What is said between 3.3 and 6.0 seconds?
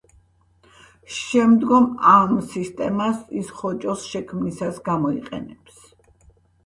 ის ხოჭოს შექმნისას გამოიყენებს.